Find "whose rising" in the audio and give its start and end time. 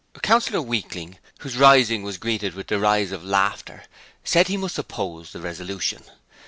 1.41-2.01